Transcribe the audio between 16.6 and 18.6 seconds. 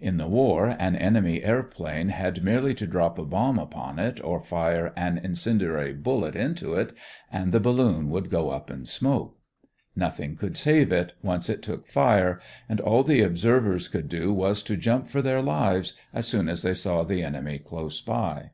they saw the enemy close by.